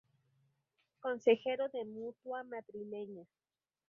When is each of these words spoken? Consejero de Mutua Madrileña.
Consejero 1.01 1.69
de 1.69 1.85
Mutua 1.85 2.43
Madrileña. 2.43 3.27